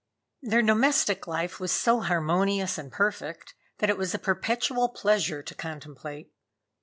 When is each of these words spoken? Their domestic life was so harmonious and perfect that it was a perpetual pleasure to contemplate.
Their 0.41 0.63
domestic 0.63 1.27
life 1.27 1.59
was 1.59 1.71
so 1.71 1.99
harmonious 1.99 2.79
and 2.79 2.91
perfect 2.91 3.53
that 3.77 3.91
it 3.91 3.99
was 3.99 4.15
a 4.15 4.17
perpetual 4.17 4.89
pleasure 4.89 5.43
to 5.43 5.53
contemplate. 5.53 6.31